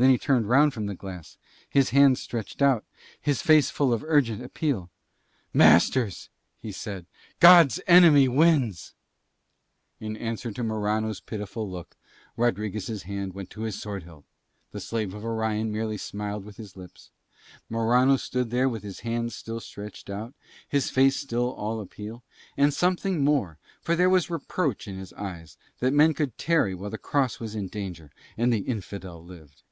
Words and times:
Then 0.00 0.08
he 0.08 0.16
turned 0.16 0.48
round 0.48 0.72
from 0.72 0.86
the 0.86 0.94
glass, 0.94 1.36
his 1.68 1.90
hands 1.90 2.22
stretched 2.22 2.62
out, 2.62 2.86
his 3.20 3.42
face 3.42 3.68
full 3.68 3.92
of 3.92 4.02
urgent 4.06 4.42
appeal. 4.42 4.88
"Masters," 5.52 6.30
he 6.56 6.72
said, 6.72 7.04
"God's 7.38 7.80
enemy 7.86 8.26
wins!" 8.26 8.94
In 10.00 10.16
answer 10.16 10.52
to 10.52 10.62
Morano's 10.62 11.20
pitiful 11.20 11.70
look 11.70 11.98
Rodriguez' 12.34 13.02
hand 13.02 13.34
went 13.34 13.50
to 13.50 13.60
his 13.60 13.78
sword 13.78 14.04
hilt; 14.04 14.24
the 14.70 14.80
Slave 14.80 15.12
of 15.12 15.22
Orion 15.22 15.70
merely 15.70 15.98
smiled 15.98 16.46
with 16.46 16.56
his 16.56 16.78
lips; 16.78 17.10
Morano 17.68 18.16
stood 18.16 18.48
there 18.48 18.70
with 18.70 18.82
his 18.82 19.00
hands 19.00 19.34
still 19.34 19.60
stretched 19.60 20.08
out, 20.08 20.32
his 20.66 20.88
face 20.88 21.16
still 21.16 21.52
all 21.52 21.78
appeal, 21.78 22.24
and 22.56 22.72
something 22.72 23.22
more 23.22 23.58
for 23.82 23.94
there 23.94 24.08
was 24.08 24.30
reproach 24.30 24.88
in 24.88 24.96
his 24.96 25.12
eyes 25.12 25.58
that 25.80 25.92
men 25.92 26.14
could 26.14 26.38
tarry 26.38 26.74
while 26.74 26.88
the 26.88 26.96
Cross 26.96 27.38
was 27.38 27.54
in 27.54 27.68
danger 27.68 28.10
and 28.38 28.50
the 28.50 28.60
Infidel 28.60 29.22
lived. 29.22 29.62